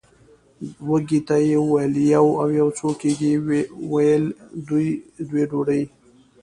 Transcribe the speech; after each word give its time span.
وږي 0.89 1.19
ته 1.27 1.35
یې 1.47 1.57
وویل 1.61 1.93
یو 2.13 2.27
او 2.41 2.47
یو 2.59 2.69
څو 2.77 2.87
کېږي 3.01 3.31
ویل 3.91 4.23
دوې 5.29 5.43
ډوډۍ! 5.49 5.83